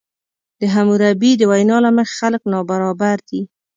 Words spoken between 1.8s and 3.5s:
له مخې خلک نابرابر دي.